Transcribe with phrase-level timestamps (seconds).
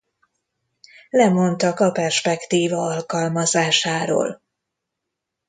[1.09, 4.41] Lemondtak a perspektíva alkalmazásáról.